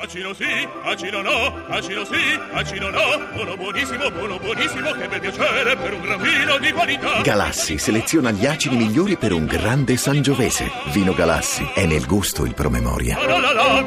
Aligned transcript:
Acino 0.00 0.32
sì, 0.32 0.44
acino 0.84 1.22
no, 1.22 1.66
acino 1.66 2.04
sì, 2.04 2.38
acino 2.52 2.88
no. 2.88 3.00
Buono 3.34 3.56
buonissimo, 3.56 4.10
buono 4.12 4.38
buonissimo, 4.38 4.92
che 4.92 5.08
bel 5.08 5.18
piacere 5.18 5.76
per 5.76 5.92
un 5.92 6.00
gran 6.00 6.20
vino 6.20 6.56
di 6.58 6.70
qualità. 6.70 7.20
Galassi 7.20 7.78
seleziona 7.78 8.30
gli 8.30 8.46
acidi 8.46 8.76
migliori 8.76 9.16
per 9.16 9.32
un 9.32 9.44
grande 9.44 9.96
sangiovese. 9.96 10.70
Vino 10.92 11.12
Galassi 11.14 11.68
è 11.74 11.84
nel 11.84 12.06
gusto 12.06 12.44
il 12.44 12.54
promemoria. 12.54 13.18
La 13.26 13.38
la 13.38 13.52
la. 13.52 13.84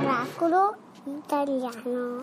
Miracolo 0.00 0.76
italiano. 1.04 2.22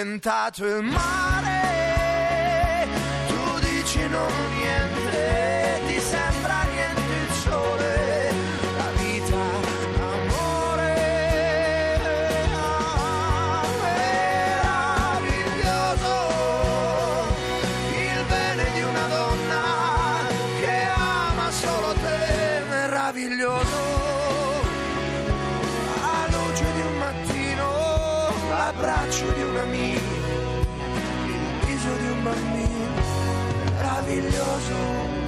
hanno 0.00 0.12
inventato 0.12 0.64
il 0.66 0.82
mare 0.82 1.89
l'abbraccio 28.70 29.32
di 29.32 29.42
un 29.42 29.56
amico, 29.56 30.14
il 31.26 31.66
viso 31.66 31.92
di 31.96 32.08
un 32.08 32.22
bambino, 32.22 33.02
meraviglioso. 33.72 35.19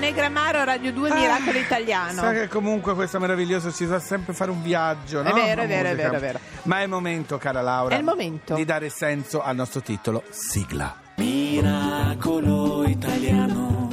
Negramaro, 0.00 0.64
Radio 0.64 0.92
2, 0.92 1.12
Miracolo 1.12 1.58
Italiano. 1.58 2.20
Sa 2.20 2.32
che 2.32 2.48
comunque 2.48 2.94
questo 2.94 3.20
meraviglioso 3.20 3.70
ci 3.70 3.84
fa 3.84 4.00
sempre 4.00 4.32
fare 4.32 4.50
un 4.50 4.62
viaggio, 4.62 5.22
no? 5.22 5.28
È 5.28 5.32
vero, 5.34 5.62
è 5.62 5.66
vero, 5.68 5.88
è 5.90 5.94
vero, 5.94 6.14
è 6.14 6.18
vero. 6.18 6.40
Ma 6.62 6.80
è 6.80 6.82
il 6.84 6.88
momento, 6.88 7.36
cara 7.36 7.60
Laura. 7.60 7.94
È 7.94 7.98
il 7.98 8.04
momento. 8.04 8.54
Di 8.54 8.64
dare 8.64 8.88
senso 8.88 9.42
al 9.42 9.54
nostro 9.54 9.82
titolo. 9.82 10.24
Sigla. 10.30 10.96
Miracolo 11.16 12.88
italiano. 12.88 13.89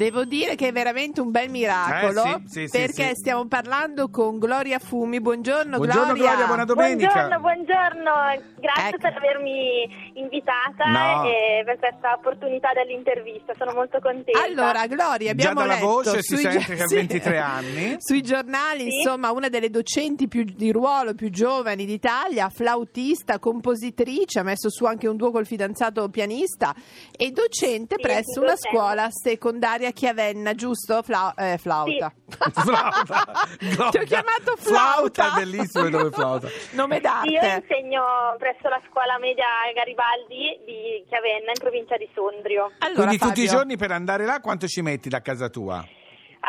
Devo 0.00 0.24
dire 0.24 0.54
che 0.54 0.68
è 0.68 0.72
veramente 0.72 1.20
un 1.20 1.30
bel 1.30 1.50
miracolo 1.50 2.22
Eh, 2.24 2.40
sì, 2.46 2.66
sì, 2.66 2.78
perché 2.78 3.08
sì. 3.08 3.16
stiamo 3.16 3.44
parlando 3.48 4.08
con 4.08 4.38
Gloria 4.38 4.78
Fumi. 4.78 5.20
Buongiorno, 5.20 5.76
Buongiorno 5.76 6.14
Gloria, 6.14 6.46
buona 6.46 6.64
domenica. 6.64 7.12
Buongiorno, 7.12 7.40
buongiorno, 7.40 8.12
grazie 8.60 8.88
Ecco. 8.88 8.96
per 8.96 9.14
avermi 9.18 10.10
invitata 10.14 10.84
No. 10.86 11.24
e 11.28 11.62
per 11.66 11.78
questa 11.78 12.14
opportunità 12.16 12.70
dell'intervista, 12.72 13.52
sono 13.58 13.72
molto 13.74 13.98
contenta. 14.00 14.42
Allora, 14.42 14.86
Gloria, 14.86 15.26
Già 15.26 15.50
abbiamo 15.50 15.60
dalla 15.60 15.74
letto 15.74 15.84
voce 15.86 16.22
si 16.22 16.36
sente 16.38 16.74
che 16.76 16.82
ha 16.82 16.86
23 16.86 17.36
anni. 17.38 17.96
Sui 18.00 18.22
giornali, 18.22 18.88
Sì. 18.90 18.96
insomma, 18.96 19.32
una 19.32 19.50
delle 19.50 19.68
docenti 19.68 20.28
più 20.28 20.44
di 20.44 20.72
ruolo 20.72 21.12
più 21.12 21.28
giovani 21.28 21.84
d'Italia, 21.84 22.48
flautista, 22.48 23.38
compositrice, 23.38 24.38
ha 24.38 24.44
messo 24.44 24.70
su 24.70 24.86
anche 24.86 25.06
un 25.08 25.16
duo 25.16 25.30
col 25.30 25.44
fidanzato 25.44 26.08
pianista 26.08 26.74
e 27.14 27.32
docente 27.32 27.96
Sì, 27.98 28.00
presso 28.02 28.32
sì, 28.32 28.38
una 28.38 28.54
docente. 28.54 28.68
scuola 28.70 29.08
secondaria 29.10 29.88
a 29.90 29.92
Chiavenna, 29.92 30.54
giusto? 30.54 31.02
Fla- 31.02 31.34
eh, 31.36 31.58
flauta. 31.58 32.12
Flauta. 32.50 33.48
Ti 33.58 33.98
ho 33.98 34.04
chiamato 34.04 34.56
flauta. 34.56 35.22
Flauta, 35.22 35.34
è 35.34 35.44
bellissimo 35.44 35.84
il 35.84 35.90
nome 35.90 36.10
flauta. 36.10 36.48
Nome 36.72 37.00
d'arte. 37.00 37.28
Io 37.28 37.40
insegno 37.42 38.02
presso 38.38 38.68
la 38.68 38.80
scuola 38.88 39.18
media 39.18 39.44
Garibaldi 39.74 40.60
di 40.64 41.04
Chiavenna 41.08 41.50
in 41.52 41.58
provincia 41.58 41.96
di 41.96 42.08
Sondrio. 42.14 42.72
Allora, 42.78 43.06
Quindi 43.06 43.18
tutti 43.18 43.42
i 43.42 43.46
Fabio, 43.46 43.58
giorni 43.58 43.76
per 43.76 43.90
andare 43.92 44.24
là 44.24 44.40
quanto 44.40 44.66
ci 44.66 44.80
metti 44.82 45.08
da 45.08 45.20
casa 45.20 45.48
tua? 45.48 45.84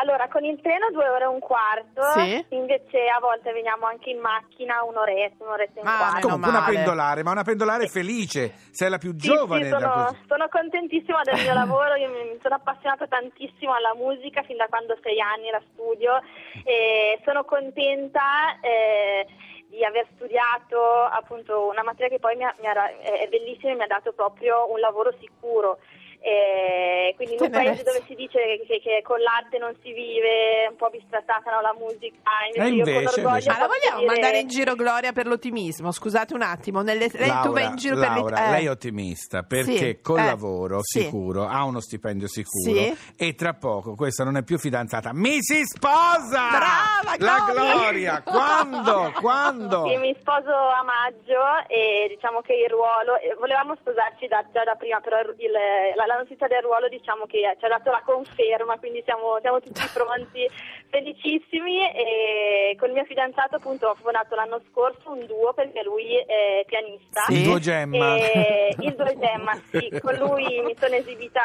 Allora, 0.02 0.26
con 0.26 0.42
il 0.44 0.60
treno 0.60 0.90
due 0.90 1.08
ore 1.08 1.24
e 1.24 1.26
un 1.28 1.38
quarto, 1.38 2.02
Sì. 2.02 2.44
invece 2.48 3.06
a 3.06 3.20
volte 3.20 3.52
veniamo 3.52 3.86
anche 3.86 4.10
in 4.10 4.18
macchina 4.18 4.82
un'oretta, 4.82 5.44
un'oretta 5.44 5.78
e 5.78 5.82
un 5.82 5.86
Ah, 5.88 5.96
quarto. 5.96 6.26
Comunque 6.26 6.50
una 6.50 6.62
pendolare, 6.64 7.22
ma 7.22 7.30
una 7.30 7.44
pendolare 7.44 7.86
felice, 7.86 8.52
sei 8.72 8.90
la 8.90 8.98
più 8.98 9.12
Sì, 9.16 9.28
giovane 9.28 9.62
sì, 9.62 9.68
sono, 9.70 10.16
sono 10.26 10.48
contentissima 10.48 11.22
del 11.22 11.40
mio 11.40 11.52
lavoro, 11.54 11.94
io 11.94 12.08
mi 12.10 12.30
mi 12.32 12.38
sono 12.42 12.56
appassionata 12.56 13.06
tantissimo 13.06 13.72
alla 13.74 13.94
musica 13.94 14.42
fin 14.42 14.56
da 14.56 14.66
quando 14.66 14.94
ho 14.94 14.98
sei 15.02 15.20
anni 15.20 15.50
la 15.50 15.62
studio 15.72 16.20
e 16.64 17.20
sono 17.24 17.44
contenta 17.44 18.58
eh, 18.60 19.24
di 19.68 19.84
aver 19.84 20.06
studiato 20.16 20.82
appunto 21.04 21.68
una 21.68 21.82
materia 21.84 22.08
che 22.08 22.18
poi 22.18 22.34
mi 22.36 22.42
ha- 22.44 22.54
mi 22.60 22.66
ha- 22.66 22.88
è 22.98 23.28
bellissima 23.28 23.70
e 23.70 23.74
mi 23.76 23.82
ha 23.82 23.86
dato 23.86 24.12
proprio 24.12 24.68
un 24.72 24.80
lavoro 24.80 25.12
sicuro. 25.20 25.78
Eh, 26.24 27.14
quindi 27.16 27.34
in 27.34 27.40
un 27.42 27.50
paese 27.50 27.82
dove 27.82 28.02
si 28.06 28.14
dice 28.14 28.38
che, 28.66 28.78
che 28.80 29.02
con 29.02 29.18
l'arte 29.20 29.58
non 29.58 29.74
si 29.82 29.92
vive, 29.92 30.68
un 30.70 30.76
po' 30.76 30.88
bistrattata 30.88 31.50
no, 31.50 31.60
la 31.60 31.74
musica, 31.76 32.14
invece, 32.46 32.62
E 32.62 32.76
io 32.76 32.84
con 32.84 32.92
invece, 32.94 33.20
invece. 33.20 33.50
Ma 33.50 33.58
la 33.58 33.66
vogliamo 33.66 33.98
dire- 33.98 34.06
mandare 34.12 34.38
in 34.38 34.46
giro 34.48 34.74
Gloria 34.74 35.12
per 35.12 35.26
l'ottimismo? 35.26 35.90
Scusate 35.90 36.34
un 36.34 36.42
attimo, 36.42 36.82
nelle, 36.82 37.08
lei, 37.12 37.30
tu 37.42 37.50
vai 37.52 37.64
in 37.66 37.74
giro 37.76 37.96
Laura, 37.96 38.22
per 38.22 38.32
le- 38.32 38.46
eh. 38.46 38.50
lei 38.52 38.64
è 38.66 38.70
ottimista 38.70 39.42
perché 39.42 39.72
Sì, 39.76 39.98
col 40.00 40.20
eh, 40.20 40.24
lavoro 40.26 40.78
sì. 40.82 41.00
sicuro 41.00 41.44
ha 41.46 41.64
uno 41.64 41.80
stipendio 41.80 42.28
sicuro 42.28 42.72
Sì. 42.72 42.96
e 43.16 43.34
tra 43.34 43.54
poco 43.54 43.94
questa 43.96 44.22
non 44.22 44.36
è 44.36 44.44
più 44.44 44.58
fidanzata, 44.58 45.12
mi 45.12 45.42
si 45.42 45.62
sposa! 45.64 46.48
Brava, 46.50 47.16
La 47.18 47.44
Gloria! 47.52 48.22
Quando? 48.22 49.12
Quando? 49.20 49.88
Sì, 49.88 49.96
mi 49.96 50.14
sposo 50.20 50.52
a 50.54 50.82
maggio 50.84 51.66
e 51.66 52.06
diciamo 52.14 52.40
che 52.42 52.54
il 52.54 52.70
ruolo, 52.70 53.18
eh, 53.18 53.34
volevamo 53.40 53.74
sposarci 53.80 54.26
da- 54.28 54.44
già 54.52 54.62
da 54.64 54.74
prima, 54.76 55.00
però 55.00 55.18
il- 55.20 55.34
il- 55.38 55.50
la, 55.96 56.06
la 56.12 56.18
notizia 56.18 56.46
del 56.46 56.62
ruolo 56.62 56.88
diciamo 56.88 57.26
che 57.26 57.56
ci 57.58 57.64
ha 57.64 57.68
dato 57.68 57.90
la 57.90 58.02
conferma, 58.04 58.78
quindi 58.78 59.02
siamo, 59.04 59.38
siamo 59.40 59.60
tutti 59.60 59.80
pronti, 59.92 60.48
felicissimi 60.90 61.90
e 61.90 62.76
con 62.78 62.88
il 62.88 62.94
mio 62.94 63.04
fidanzato 63.04 63.56
appunto 63.56 63.88
ho 63.88 63.94
fondato 63.94 64.34
l'anno 64.34 64.60
scorso 64.70 65.10
un 65.10 65.24
duo 65.26 65.52
perché 65.52 65.82
lui 65.82 66.16
è 66.16 66.64
pianista. 66.66 67.24
Il 67.28 67.42
duo 67.44 67.58
Gemma. 67.58 68.16
E 68.16 68.74
il 68.80 68.94
duo 68.94 69.12
Gemma, 69.16 69.54
sì, 69.70 69.88
con 70.00 70.14
lui 70.14 70.60
mi 70.62 70.76
sono 70.78 70.94
esibita 70.94 71.40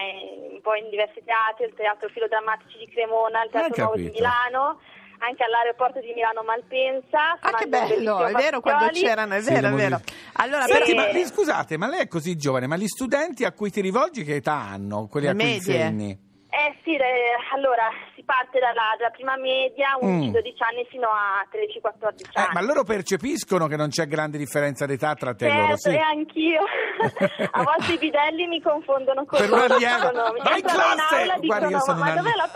eh, 0.00 0.52
un 0.52 0.60
po' 0.60 0.74
in 0.74 0.88
diversi 0.90 1.22
teatri, 1.24 1.64
il 1.64 1.74
Teatro 1.74 2.08
Filodrammatici 2.08 2.78
di 2.78 2.88
Cremona, 2.88 3.44
il 3.44 3.50
Teatro 3.50 3.84
Nuovo 3.84 3.96
di. 3.96 4.10
Milano, 4.10 4.80
anche 5.20 5.44
all'aeroporto 5.44 6.00
di 6.00 6.12
Milano 6.14 6.42
Malpensa. 6.42 7.36
Ah, 7.40 7.52
che 7.52 7.66
bello, 7.66 8.24
è 8.26 8.32
vero 8.32 8.60
quando 8.60 8.88
c'erano, 8.92 9.34
è 9.34 9.40
Sì, 9.42 9.52
vero, 9.52 9.68
è 9.68 9.70
le 9.70 9.76
vero. 9.76 10.00
Allora, 10.34 10.64
Senti, 10.66 10.94
però- 10.94 11.12
ma 11.12 11.24
scusate, 11.26 11.76
ma 11.76 11.88
lei 11.88 12.00
è 12.00 12.08
così 12.08 12.36
giovane, 12.36 12.66
ma 12.66 12.76
gli 12.76 12.86
studenti 12.86 13.44
a 13.44 13.52
cui 13.52 13.70
ti 13.70 13.80
rivolgi 13.80 14.24
che 14.24 14.36
età 14.36 14.54
hanno? 14.54 15.06
Quelli 15.08 15.28
a 15.28 15.34
cui 15.34 15.54
insegni? 15.54 16.28
Eh 16.52 16.74
sì, 16.82 16.96
le- 16.96 17.36
allora 17.54 17.88
si 18.16 18.24
parte 18.24 18.58
dalla, 18.58 18.96
dalla 18.98 19.10
prima 19.10 19.36
media, 19.36 19.96
11-12 20.00 20.62
anni 20.68 20.84
fino 20.90 21.06
a 21.06 21.46
13-14 21.48 22.26
Mm. 22.26 22.42
Eh, 22.42 22.44
anni. 22.44 22.54
ma 22.54 22.60
loro 22.62 22.82
percepiscono 22.82 23.68
che 23.68 23.76
non 23.76 23.88
c'è 23.88 24.08
grande 24.08 24.36
differenza 24.36 24.84
d'età 24.84 25.14
tra 25.14 25.32
te 25.32 25.46
e 25.46 25.52
loro, 25.54 25.76
Certo, 25.76 25.90
sì. 25.90 25.94
e 25.94 25.98
anch'io. 26.00 26.62
a 27.52 27.62
volte 27.62 27.92
i 27.92 27.98
bidelli 27.98 28.48
mi 28.48 28.60
confondono 28.60 29.24
con 29.26 29.38
Per 29.38 29.48
un 29.50 29.58
loro. 29.58 29.74
allievo. 29.74 30.10
dicono- 30.10 30.32
mi 30.32 30.40
Vai 30.42 30.58
in 30.58 30.64
classe! 30.66 31.14
aula 31.20 31.34
e 31.34 31.46
Guarda, 31.46 31.66
io 31.68 31.70
dicono, 31.70 31.80
sono 31.84 31.98
ma 32.00 32.08
un 32.10 32.16
dov'è 32.16 32.34
la 32.34 32.42
allievo." 32.42 32.52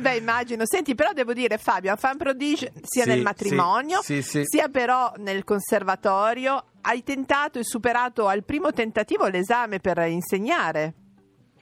Beh, 0.00 0.16
immagino. 0.16 0.64
Senti, 0.66 0.94
però 0.94 1.12
devo 1.12 1.32
dire, 1.32 1.58
Fabio, 1.58 1.90
un 1.90 1.96
fan 1.96 2.16
prodigio 2.16 2.68
sia 2.82 3.04
Sì, 3.04 3.08
nel 3.08 3.22
matrimonio, 3.22 4.00
sì, 4.02 4.22
sì, 4.22 4.40
sì. 4.40 4.44
sia 4.44 4.68
però 4.68 5.12
nel 5.16 5.44
conservatorio. 5.44 6.64
Hai 6.82 7.02
tentato 7.02 7.58
e 7.58 7.64
superato 7.64 8.26
al 8.26 8.44
primo 8.44 8.72
tentativo 8.72 9.26
l'esame 9.28 9.78
per 9.78 9.98
insegnare. 9.98 10.94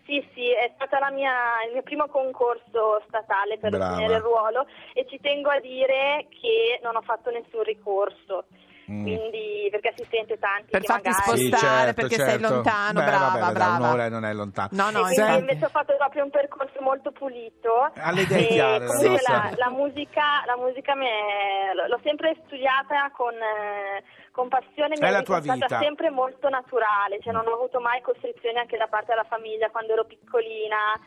Sì, 0.07 0.27
sì, 0.35 0.49
è 0.51 0.73
stato 0.75 0.97
il 1.07 1.15
mio 1.15 1.83
primo 1.83 2.09
concorso 2.09 3.01
statale 3.07 3.59
per 3.59 3.71
Brava. 3.71 3.93
ottenere 3.95 4.15
il 4.17 4.23
ruolo 4.23 4.67
e 4.93 5.07
ci 5.09 5.21
tengo 5.21 5.51
a 5.51 5.61
dire 5.61 6.27
che 6.31 6.81
non 6.83 6.97
ho 6.97 7.03
fatto 7.03 7.31
nessun 7.31 7.63
ricorso. 7.63 8.47
Mm. 8.91 9.03
Quindi, 9.03 9.69
perché 9.71 9.95
si 9.97 10.05
sente 10.11 10.39
tanti 10.39 10.71
Per 10.71 10.81
che 10.81 10.87
farti 10.87 11.09
magari... 11.09 11.39
Sì, 11.39 11.47
spostare 11.47 11.77
certo, 11.77 12.01
perché 12.01 12.17
sei 12.17 12.27
certo. 12.39 12.49
lontano, 12.55 12.99
Beh, 13.01 13.07
brava, 13.07 13.39
vabbè, 13.39 13.53
brava. 13.53 13.77
un'ora 13.87 14.09
non 14.09 14.25
è 14.25 14.33
lontano. 14.35 14.69
No, 14.73 14.91
no, 14.91 15.07
E 15.09 15.39
invece 15.39 15.65
ho 15.65 15.69
fatto 15.69 15.95
proprio 15.97 16.25
un 16.25 16.31
percorso 16.31 16.81
molto 16.81 17.13
pulito. 17.13 17.91
Alle 17.97 18.23
idee 18.23 18.49
E 18.49 18.53
chiare, 18.53 18.79
la 18.85 18.87
comunque 18.87 19.11
nostra. 19.11 19.35
la, 19.35 19.51
la 19.57 19.71
musica, 19.71 20.23
la 20.47 20.57
musica 20.57 20.95
mi 20.97 21.07
è- 21.07 21.73
l'ho 21.89 22.01
sempre 22.03 22.37
studiata 22.47 23.11
con, 23.13 23.35
eh, 23.35 24.03
con 24.33 24.49
passione, 24.49 24.97
mi 24.99 25.05
È 25.05 25.09
è 25.09 25.11
la 25.11 25.23
tua 25.23 25.39
risultata 25.39 25.67
vita. 25.77 25.79
sempre 25.87 26.11
molto 26.11 26.49
naturale, 26.49 27.21
cioè 27.21 27.33
non 27.33 27.47
ho 27.47 27.55
avuto 27.55 27.79
mai 27.81 28.01
costrizioni 28.03 28.59
anche 28.59 28.77
da 28.77 28.87
parte 28.89 29.07
della 29.15 29.25
famiglia 29.29 29.71
quando 29.71 29.93
ero 29.93 30.05
piccolina. 30.05 30.99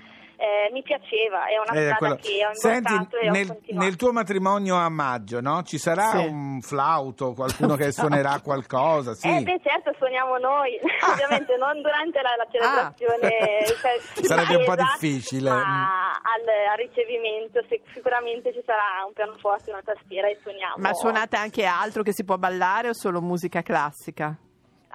Eh, 0.44 0.70
mi 0.74 0.84
piaceva, 0.84 1.46
è 1.48 1.56
una 1.56 1.72
Eh, 1.72 1.84
strada 1.86 1.96
quello- 1.96 2.16
che 2.18 2.46
ho 2.46 2.54
Senti, 2.54 2.92
e 2.94 3.30
ho 3.30 3.32
nel, 3.32 3.48
continuato. 3.48 3.86
nel 3.86 3.96
tuo 3.96 4.12
matrimonio 4.12 4.76
a 4.76 4.90
maggio, 4.90 5.40
no? 5.40 5.64
Ci 5.64 5.78
sarà 5.78 6.10
Sì. 6.10 6.18
un 6.18 6.60
flauto, 6.60 7.32
qualcuno 7.32 7.76
che 7.78 7.94
suonerà 7.96 8.42
qualcosa? 8.44 9.14
Sì. 9.14 9.30
Eh 9.30 9.42
beh 9.42 9.62
certo 9.64 9.94
suoniamo 9.98 10.36
noi, 10.40 10.78
ovviamente 11.08 11.56
non 11.56 11.82
durante 11.82 12.20
la, 12.22 12.36
la 12.36 12.48
celebrazione 12.52 13.30
cioè, 13.68 13.92
Ah. 13.96 14.24
Sarebbe 14.28 14.56
un 14.58 14.66
po' 14.66 14.76
difficile. 14.76 15.50
ma 15.50 16.12
al, 16.12 16.44
al 16.72 16.78
ricevimento 16.78 17.64
se- 17.70 17.82
sicuramente 17.94 18.52
ci 18.52 18.62
sarà 18.66 19.06
un 19.08 19.14
pianoforte, 19.14 19.72
una 19.72 19.82
tastiera 19.82 20.28
e 20.28 20.40
suoniamo. 20.42 20.76
Ma 20.78 20.94
suonate 20.94 21.38
anche 21.38 21.64
altro 21.64 22.04
che 22.04 22.12
si 22.12 22.26
può 22.26 22.36
ballare 22.38 22.90
o 22.90 22.94
solo 22.94 23.22
musica 23.22 23.62
classica? 23.62 24.36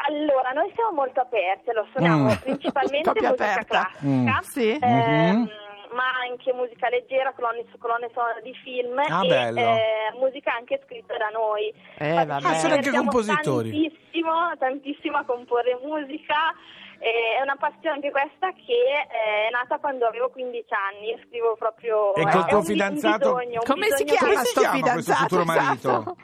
Allora, 0.06 0.50
noi 0.54 0.70
siamo 0.74 0.92
molto 0.92 1.20
aperti, 1.20 1.72
lo 1.72 1.86
suoniamo 1.90 2.30
Mm. 2.30 2.36
principalmente 2.42 3.10
musica 3.10 3.28
aperta. 3.30 3.64
classica, 3.64 4.06
Mm. 4.06 4.28
Sì. 4.42 4.78
ehm, 4.80 5.36
Mhm. 5.40 5.50
ma 5.92 6.04
anche 6.28 6.52
musica 6.52 6.88
leggera, 6.88 7.32
colonne, 7.32 7.64
colonne 7.78 8.08
sonore 8.14 8.40
di 8.42 8.54
film 8.62 8.96
Ah, 8.98 9.24
e 9.24 9.28
bello. 9.28 9.60
eh, 9.60 10.12
musica 10.20 10.54
anche 10.54 10.80
scritta 10.86 11.16
da 11.16 11.28
noi. 11.30 11.72
Eh, 11.98 12.12
vabbè. 12.24 12.46
Ah, 12.46 12.54
sono 12.54 12.74
anche 12.74 12.90
compositori. 12.90 13.70
Tantissimo, 13.70 14.52
tantissimo 14.58 15.16
a 15.18 15.24
comporre 15.24 15.78
musica. 15.82 16.54
Eh, 17.00 17.38
è 17.38 17.42
una 17.42 17.54
passione 17.56 17.94
anche 17.96 18.10
questa 18.10 18.50
che 18.52 18.74
eh, 18.74 19.46
è 19.46 19.50
nata 19.50 19.78
quando 19.78 20.06
avevo 20.06 20.30
15 20.30 20.72
anni. 20.74 21.10
Io 21.10 21.18
scrivo 21.26 21.54
proprio. 21.56 22.14
E 22.14 22.22
col 22.22 22.32
tuo 22.32 22.40
un 22.40 22.48
bi- 22.48 22.54
un 22.56 22.62
fidanzato? 22.64 23.34
bisogno, 23.34 23.60
un 23.62 23.66
Come 23.66 23.86
si 23.90 24.04
chiama 24.04 24.32
Come 24.32 24.44
si 24.44 24.52
chiama 24.58 24.70
questo 24.70 24.76
fidanzato? 24.76 25.20
futuro 25.22 25.44
marito? 25.44 25.90
Esatto. 25.90 26.16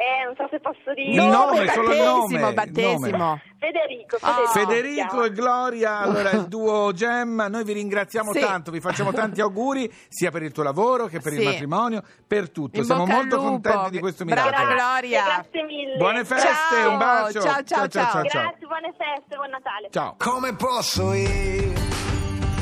Eh, 0.00 0.24
non 0.26 0.34
so 0.36 0.46
se 0.48 0.60
posso 0.60 0.94
dire. 0.94 1.10
Il 1.10 1.24
nome, 1.28 1.66
solo 1.70 1.90
il 1.90 1.98
battesimo, 1.98 2.38
nome, 2.38 2.52
battesimo. 2.54 3.16
nome. 3.16 3.42
Federico. 3.58 4.16
Federico. 4.18 4.52
Federico 4.52 5.24
e 5.24 5.32
Gloria, 5.32 5.98
allora 5.98 6.30
il 6.30 6.46
duo 6.46 6.92
Gemma, 6.92 7.48
noi 7.48 7.64
vi 7.64 7.72
ringraziamo 7.72 8.32
Sì. 8.32 8.38
tanto, 8.38 8.70
vi 8.70 8.78
facciamo 8.78 9.12
tanti 9.12 9.40
auguri 9.40 9.92
sia 10.06 10.30
per 10.30 10.44
il 10.44 10.52
tuo 10.52 10.62
lavoro 10.62 11.06
che 11.06 11.18
per 11.18 11.32
il 11.32 11.40
Sì. 11.40 11.44
matrimonio, 11.46 12.04
per 12.24 12.48
tutto. 12.50 12.78
In 12.78 12.84
Siamo 12.84 13.06
molto 13.06 13.34
lupo. 13.36 13.48
contenti 13.48 13.90
di 13.90 13.98
questo 13.98 14.24
Brava 14.24 14.44
miracolo. 14.50 14.74
Gloria. 14.74 15.24
Grazie 15.24 15.62
mille. 15.64 15.96
Buone 15.96 16.24
feste, 16.24 16.46
Ciao. 16.76 16.90
un 16.90 16.98
bacio. 16.98 17.40
Ciao, 17.40 17.62
ciao, 17.64 17.88
ciao. 17.88 18.22
Grazie, 18.22 18.66
buone 18.68 18.94
feste, 18.96 19.34
buon 19.34 19.50
Natale. 19.50 19.88
Ciao. 19.90 20.14
Come 20.16 20.54
posso 20.54 21.12
io? 21.12 21.72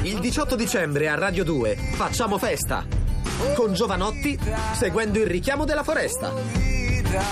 Il 0.04 0.20
18 0.20 0.56
dicembre 0.56 1.10
a 1.10 1.16
Radio 1.16 1.44
2 1.44 1.76
facciamo 1.76 2.38
festa 2.38 2.82
con 3.54 3.74
Giovanotti 3.74 4.38
seguendo 4.72 5.18
il 5.18 5.26
richiamo 5.26 5.66
della 5.66 5.82
foresta. 5.82 6.65
Vita, 7.06 7.24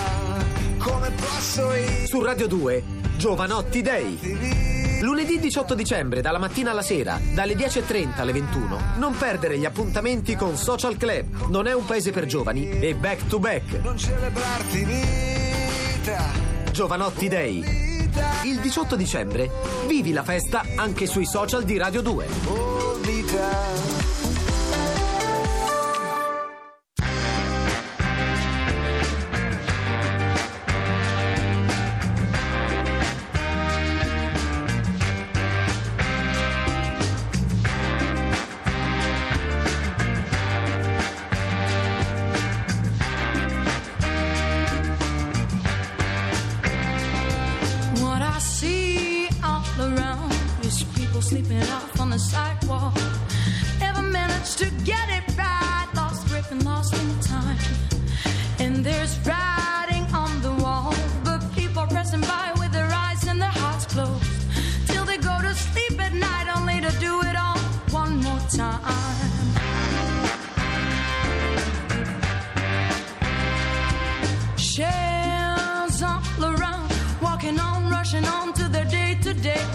come 0.77 1.11
posso 1.11 1.73
io? 1.73 2.05
Su 2.05 2.21
Radio 2.21 2.47
2 2.47 2.83
Giovanotti 3.17 3.81
Day. 3.81 5.01
Lunedì 5.01 5.37
18 5.37 5.75
dicembre 5.75 6.21
dalla 6.21 6.37
mattina 6.37 6.71
alla 6.71 6.81
sera, 6.81 7.19
dalle 7.33 7.55
10.30 7.55 8.19
alle 8.21 8.31
21. 8.31 8.79
Non 8.97 9.17
perdere 9.17 9.57
gli 9.57 9.65
appuntamenti 9.65 10.35
con 10.35 10.55
Social 10.55 10.95
Club. 10.95 11.47
Non 11.49 11.67
è 11.67 11.73
un 11.73 11.83
paese 11.83 12.11
per 12.11 12.25
giovani 12.25 12.69
e 12.79 12.95
back 12.95 13.27
to 13.27 13.39
back. 13.39 13.83
Non 13.83 13.97
celebrarti 13.97 14.85
vita, 14.85 16.31
Giovanotti 16.71 17.27
Day. 17.27 18.09
Il 18.43 18.59
18 18.61 18.95
dicembre 18.95 19.51
vivi 19.87 20.13
la 20.13 20.23
festa 20.23 20.63
anche 20.77 21.05
sui 21.05 21.25
social 21.25 21.63
di 21.63 21.77
Radio 21.77 22.01
2. 22.01 22.27
oh 22.47 22.93
vita. 23.01 23.94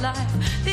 Life. 0.01 0.70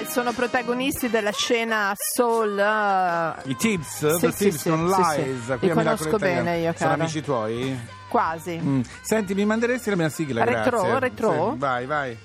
E 0.00 0.06
sono 0.10 0.32
protagonisti 0.32 1.08
della 1.10 1.30
scena 1.32 1.92
soul. 1.96 2.58
eh, 2.58 3.50
I 3.50 3.56
Tips, 3.56 4.14
Sì, 4.16 4.20
The 4.20 4.32
sì, 4.32 4.44
Tips 4.44 4.56
sì, 4.62 4.68
con 4.70 4.88
sì, 4.92 4.94
Lies, 5.00 5.44
sì. 5.44 5.46
qui 5.58 5.58
Li 5.66 5.70
a 5.70 5.74
Miracolo 5.74 5.82
conosco 5.82 6.08
Italiano. 6.16 6.42
bene 6.44 6.58
io, 6.58 6.74
Sono 6.76 6.90
cara. 6.90 7.02
amici 7.02 7.22
tuoi? 7.22 7.80
quasi. 8.08 8.60
Mm. 8.62 8.80
Senti, 9.02 9.34
mi 9.34 9.44
manderesti 9.44 9.90
la 9.90 9.96
mia 9.96 10.08
sigla, 10.08 10.44
Retro, 10.44 10.78
grazie. 10.82 10.98
retro? 11.00 11.50
Sì, 11.52 11.58
vai, 11.58 11.86
vai. 11.86 12.18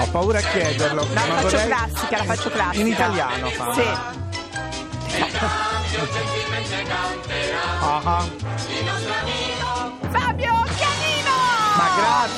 Ho 0.00 0.06
paura 0.10 0.38
a 0.38 0.42
chiederlo. 0.42 1.04
No, 1.04 1.12
ma 1.14 1.26
la 1.26 1.34
faccio 1.34 1.48
vorrei- 1.48 1.66
classica, 1.66 2.16
la 2.18 2.24
faccio 2.24 2.50
classica. 2.50 2.80
In 2.82 2.86
italiano 2.88 3.48
fa. 3.48 3.72
Sì. 3.74 3.82
Ah, 7.82 8.00
ah. 8.04 9.49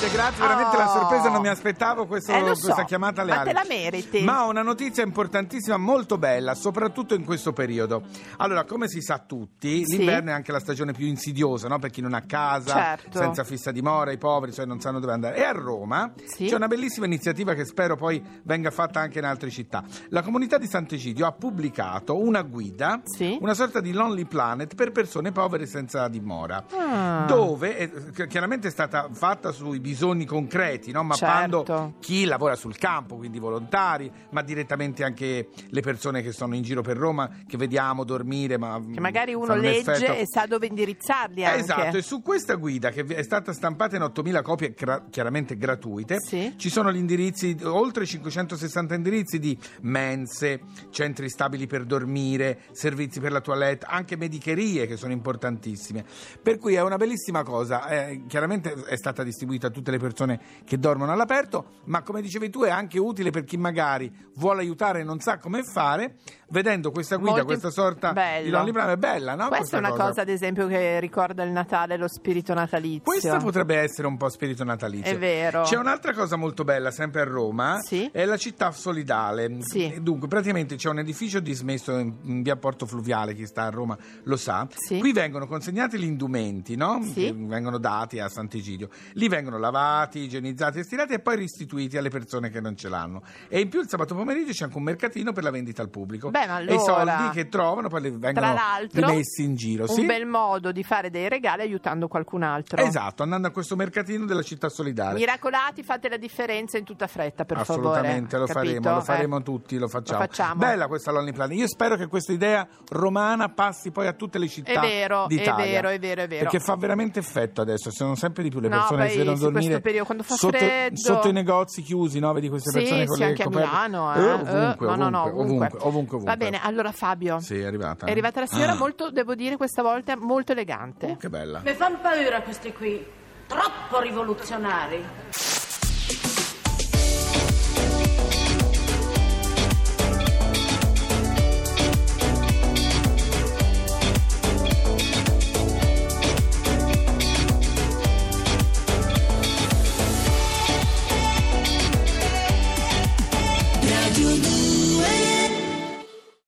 Grazie, 0.02 0.18
grazie, 0.18 0.42
veramente 0.42 0.76
la 0.76 0.90
Oh. 0.90 0.98
sorpresa 0.98 1.28
non 1.28 1.40
mi 1.42 1.48
aspettavo 1.48 2.06
questo- 2.06 2.32
Eh, 2.32 2.54
so, 2.56 2.64
questa 2.64 2.84
chiamata 2.84 3.22
alle 3.22 3.36
ma 3.36 3.42
te 3.44 3.52
la 3.52 3.64
meriti. 3.68 4.22
Ma 4.24 4.44
ho 4.46 4.50
una 4.50 4.62
notizia 4.62 5.04
importantissima, 5.04 5.76
molto 5.76 6.18
bella, 6.18 6.56
soprattutto 6.56 7.14
in 7.14 7.24
questo 7.24 7.52
periodo. 7.52 8.02
Allora, 8.38 8.64
come 8.64 8.88
si 8.88 9.00
sa 9.00 9.18
tutti, 9.18 9.84
Sì. 9.86 9.98
l'inverno 9.98 10.30
è 10.30 10.32
anche 10.32 10.50
la 10.50 10.58
stagione 10.58 10.90
più 10.92 11.06
insidiosa, 11.06 11.68
no? 11.68 11.78
Per 11.78 11.90
chi 11.90 12.00
non 12.00 12.14
ha 12.14 12.22
casa, 12.22 12.72
Certo. 12.74 13.16
senza 13.18 13.44
fissa 13.44 13.70
dimora, 13.70 14.10
i 14.10 14.18
poveri, 14.18 14.52
cioè 14.52 14.64
non 14.66 14.80
sanno 14.80 14.98
dove 14.98 15.12
andare. 15.12 15.36
E 15.36 15.44
a 15.44 15.52
Roma 15.52 16.12
Sì. 16.24 16.46
c'è 16.46 16.56
una 16.56 16.66
bellissima 16.66 17.06
iniziativa 17.06 17.54
che 17.54 17.64
spero 17.64 17.94
poi 17.94 18.20
venga 18.42 18.72
fatta 18.72 18.98
anche 18.98 19.20
in 19.20 19.24
altre 19.24 19.50
città. 19.50 19.84
La 20.08 20.22
comunità 20.22 20.58
di 20.58 20.66
Sant'Egidio 20.66 21.26
ha 21.26 21.32
pubblicato 21.32 22.18
una 22.18 22.42
guida, 22.42 23.00
Sì. 23.04 23.38
una 23.40 23.54
sorta 23.54 23.80
di 23.80 23.92
Lonely 23.92 24.24
Planet 24.24 24.74
per 24.74 24.90
persone 24.90 25.30
povere 25.30 25.66
senza 25.66 26.08
dimora 26.08 26.64
Ah. 26.76 27.24
dove 27.28 28.10
che 28.12 28.26
chiaramente 28.26 28.66
è 28.66 28.70
stata 28.72 29.08
fatta 29.12 29.52
sui 29.52 29.78
bisogni 29.78 29.90
concreti, 30.26 30.90
no? 30.92 31.02
mappando 31.02 31.58
Certo. 31.64 31.94
chi 32.00 32.24
lavora 32.24 32.54
sul 32.56 32.76
campo, 32.76 33.16
quindi 33.16 33.38
volontari, 33.38 34.10
ma 34.30 34.42
direttamente 34.42 35.04
anche 35.04 35.48
le 35.68 35.80
persone 35.80 36.22
che 36.22 36.32
sono 36.32 36.54
in 36.54 36.62
giro 36.62 36.82
per 36.82 36.96
Roma, 36.96 37.30
che 37.46 37.56
vediamo 37.56 38.04
dormire, 38.04 38.56
ma 38.58 38.80
Che 38.92 39.00
magari 39.00 39.34
uno 39.34 39.52
un 39.54 39.60
legge 39.60 39.92
effetto- 39.92 40.12
e 40.12 40.24
sa 40.26 40.46
dove 40.46 40.66
indirizzarli 40.66 41.44
anche. 41.44 41.60
Esatto, 41.60 41.96
e 41.96 42.02
su 42.02 42.22
questa 42.22 42.54
guida 42.54 42.90
che 42.90 43.04
è 43.04 43.22
stata 43.22 43.52
stampata 43.52 43.96
in 43.96 44.02
8.000 44.02 44.42
copie 44.42 44.74
gra- 44.76 45.04
chiaramente 45.10 45.56
gratuite, 45.56 46.16
Sì. 46.20 46.54
ci 46.56 46.68
sono 46.70 46.92
gli 46.92 46.96
indirizzi, 46.96 47.56
oltre 47.62 48.06
560 48.06 48.94
indirizzi 48.94 49.38
di 49.38 49.56
mense, 49.82 50.60
centri 50.90 51.28
stabili 51.28 51.66
per 51.66 51.84
dormire, 51.84 52.60
servizi 52.72 53.20
per 53.20 53.32
la 53.32 53.40
toilette, 53.40 53.86
anche 53.88 54.16
medicherie 54.16 54.86
che 54.86 54.96
sono 54.96 55.12
importantissime. 55.12 56.04
Per 56.42 56.58
cui 56.58 56.74
è 56.74 56.82
una 56.82 56.96
bellissima 56.96 57.42
cosa, 57.42 57.86
eh, 57.88 58.22
chiaramente 58.26 58.72
è 58.86 58.96
stata 58.96 59.22
distribuita 59.22 59.66
a 59.68 59.70
tutte 59.82 59.90
le 59.90 59.98
persone 59.98 60.40
che 60.64 60.78
dormono 60.78 61.10
all'aperto, 61.12 61.64
ma 61.84 62.02
come 62.02 62.22
dicevi 62.22 62.48
tu 62.48 62.62
è 62.62 62.70
anche 62.70 62.98
utile 63.00 63.30
per 63.30 63.42
chi 63.44 63.56
magari 63.56 64.10
vuole 64.36 64.60
aiutare 64.62 65.00
e 65.00 65.04
non 65.04 65.18
sa 65.20 65.38
come 65.38 65.62
fare, 65.64 66.16
vedendo 66.50 66.90
questa 66.92 67.16
guida, 67.16 67.30
Molto 67.32 67.46
questa 67.46 67.70
sorta 67.70 68.12
bello. 68.12 68.44
di 68.44 68.50
Lonely 68.50 68.72
Planet, 68.72 68.94
è 68.94 68.98
bella, 68.98 69.34
no? 69.34 69.48
Questa 69.48 69.76
è 69.76 69.78
una 69.80 69.90
cosa. 69.90 70.20
ad 70.22 70.28
esempio, 70.28 70.66
che 70.68 71.00
ricorda 71.00 71.42
il 71.42 71.50
Natale, 71.50 71.96
lo 71.96 72.08
spirito 72.08 72.54
natalizio. 72.54 73.02
Questa 73.02 73.36
potrebbe 73.38 73.76
essere 73.76 74.06
un 74.06 74.16
po' 74.16 74.28
spirito 74.28 74.62
natalizio. 74.64 75.10
È 75.12 75.18
vero. 75.18 75.62
C'è 75.62 75.76
un'altra 75.76 76.12
cosa 76.14 76.36
molto 76.36 76.62
bella, 76.64 76.90
sempre 76.90 77.22
a 77.22 77.24
Roma, 77.24 77.80
Sì. 77.82 78.08
è 78.12 78.24
la 78.24 78.36
città 78.36 78.70
solidale. 78.70 79.56
Sì. 79.62 79.98
Dunque, 80.00 80.28
praticamente 80.28 80.76
c'è 80.76 80.88
un 80.88 81.00
edificio 81.00 81.40
dismesso 81.40 81.98
in, 81.98 82.42
via 82.42 82.56
Porto 82.56 82.86
Fluviale, 82.86 83.34
chi 83.34 83.46
sta 83.46 83.64
a 83.64 83.70
Roma 83.70 83.96
lo 84.24 84.36
sa. 84.36 84.66
Sì. 84.74 84.98
Qui 85.00 85.12
vengono 85.12 85.46
consegnati 85.46 85.98
gli 85.98 86.04
indumenti, 86.04 86.76
no? 86.76 87.00
Sì. 87.02 87.32
Vengono 87.36 87.78
dati 87.78 88.20
a 88.20 88.28
Sant'Egidio. 88.28 88.88
Lì 89.14 89.28
vengono 89.28 89.58
lavati, 89.58 89.71
igienizzati 89.78 90.78
e 90.80 90.82
stirati 90.84 91.14
e 91.14 91.18
poi 91.20 91.36
restituiti 91.36 91.96
alle 91.96 92.10
persone 92.10 92.50
che 92.50 92.60
non 92.60 92.76
ce 92.76 92.88
l'hanno. 92.88 93.22
E 93.48 93.60
in 93.60 93.68
più 93.68 93.80
il 93.80 93.88
sabato 93.88 94.14
pomeriggio 94.14 94.52
c'è 94.52 94.64
anche 94.64 94.76
un 94.76 94.82
mercatino 94.84 95.32
per 95.32 95.42
la 95.42 95.50
vendita 95.50 95.82
al 95.82 95.88
pubblico. 95.90 96.30
Beh, 96.30 96.46
ma 96.46 96.58
E 96.60 96.64
i 96.64 96.68
allora- 96.68 96.80
soldi 97.18 97.30
che 97.34 97.48
trovano 97.48 97.88
poi 97.88 98.10
vengono 98.10 98.54
rimessi 98.90 99.42
in 99.42 99.54
giro. 99.56 99.84
un 99.84 99.88
sì? 99.88 100.04
bel 100.06 100.26
modo 100.26 100.72
di 100.72 100.82
fare 100.82 101.10
dei 101.10 101.28
regali 101.28 101.62
aiutando 101.62 102.08
qualcun 102.08 102.42
altro. 102.42 102.82
Esatto, 102.82 103.22
andando 103.22 103.48
a 103.48 103.50
questo 103.50 103.76
mercatino 103.76 104.24
della 104.26 104.42
città 104.42 104.68
solidale. 104.68 105.18
Miracolati, 105.18 105.82
fate 105.82 106.08
la 106.08 106.16
differenza 106.16 106.78
in 106.78 106.84
tutta 106.84 107.06
fretta, 107.06 107.44
per 107.44 107.58
Assolutamente, 107.58 108.36
favore. 108.36 108.38
lo 108.38 108.46
capito? 108.46 108.52
faremo, 108.82 108.90
lo 108.96 109.00
Eh. 109.00 109.04
faremo 109.04 109.42
tutti, 109.42 109.78
lo 109.78 109.88
facciamo. 109.88 110.20
Lo 110.20 110.26
facciamo. 110.26 110.54
Bella 110.56 110.86
questa 110.86 111.10
Lonely 111.12 111.32
Planet. 111.32 111.58
Io 111.58 111.66
spero 111.68 111.96
che 111.96 112.06
questa 112.06 112.32
idea 112.32 112.66
romana 112.90 113.48
passi 113.48 113.90
poi 113.90 114.06
a 114.06 114.12
tutte 114.12 114.38
le 114.38 114.48
città 114.48 114.70
È 114.72 114.78
vero, 114.80 115.24
è 115.24 115.26
d'Italia. 115.28 115.64
vero, 115.64 115.88
è 115.88 115.98
vero, 115.98 116.22
è 116.22 116.28
vero. 116.28 116.42
Perché 116.50 116.60
fa 116.60 116.76
veramente 116.76 117.18
effetto 117.18 117.60
adesso, 117.60 117.90
sono 117.90 118.14
sempre 118.14 118.42
di 118.42 118.50
più 118.50 118.60
le 118.60 118.68
No, 118.68 118.78
persone 118.78 119.04
che 119.04 119.10
si 119.12 119.18
vedono 119.18 119.36
dormire 119.52 119.80
questo 119.80 119.80
periodo, 119.80 120.04
quando 120.06 120.22
fa 120.24 120.34
sotto, 120.34 120.56
freddo. 120.58 120.96
sotto 120.96 121.28
i 121.28 121.32
negozi 121.32 121.82
chiusi, 121.82 122.18
no? 122.18 122.32
Vedi 122.32 122.48
queste 122.48 122.70
Sì, 122.70 122.78
persone 122.78 123.06
con 123.06 123.14
sì, 123.16 123.20
le 123.22 123.26
anche 123.28 123.42
a 123.42 123.44
coperte. 123.46 123.66
Milano. 123.68 124.14
Eh. 124.14 124.18
Eh, 124.18 124.22
eh, 124.22 124.32
ovunque, 124.32 124.86
no, 124.86 124.94
no, 124.96 125.08
no, 125.08 125.22
ovunque, 125.22 125.42
ovunque, 125.44 125.66
ovunque, 125.80 126.16
ovunque. 126.16 126.24
Va 126.24 126.36
bene, 126.36 126.60
allora 126.62 126.92
Fabio. 126.92 127.40
Sì, 127.40 127.58
è 127.58 127.64
arrivata. 127.64 128.06
È 128.06 128.10
arrivata 128.10 128.40
la 128.40 128.46
signora 128.46 128.72
Ah. 128.72 128.76
molto, 128.76 129.10
devo 129.10 129.34
dire, 129.34 129.56
questa 129.56 129.82
volta 129.82 130.16
molto 130.16 130.52
elegante. 130.52 131.06
Oh, 131.12 131.16
che 131.16 131.28
bella. 131.28 131.60
Mi 131.64 131.72
fanno 131.74 131.98
paura 132.00 132.42
questi 132.42 132.72
qui, 132.72 133.04
troppo 133.46 134.00
rivoluzionari. 134.00 135.04